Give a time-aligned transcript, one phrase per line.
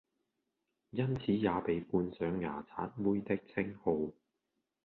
[0.89, 4.09] 因此也被冠上「牙刷妹」的稱號！